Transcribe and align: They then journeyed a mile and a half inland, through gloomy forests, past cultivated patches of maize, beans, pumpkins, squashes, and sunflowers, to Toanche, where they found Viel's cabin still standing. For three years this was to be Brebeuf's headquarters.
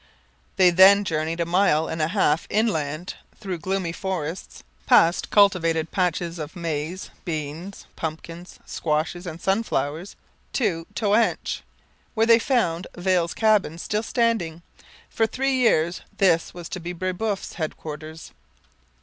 They 0.55 0.71
then 0.71 1.03
journeyed 1.03 1.39
a 1.41 1.45
mile 1.45 1.87
and 1.87 2.01
a 2.01 2.07
half 2.07 2.47
inland, 2.49 3.13
through 3.39 3.59
gloomy 3.59 3.91
forests, 3.91 4.63
past 4.87 5.29
cultivated 5.29 5.91
patches 5.91 6.39
of 6.39 6.55
maize, 6.55 7.11
beans, 7.23 7.85
pumpkins, 7.95 8.57
squashes, 8.65 9.27
and 9.27 9.39
sunflowers, 9.39 10.15
to 10.53 10.87
Toanche, 10.95 11.61
where 12.15 12.25
they 12.25 12.39
found 12.39 12.87
Viel's 12.95 13.35
cabin 13.35 13.77
still 13.77 14.01
standing. 14.01 14.63
For 15.07 15.27
three 15.27 15.53
years 15.53 16.01
this 16.17 16.51
was 16.51 16.67
to 16.69 16.79
be 16.79 16.93
Brebeuf's 16.93 17.53
headquarters. 17.53 18.31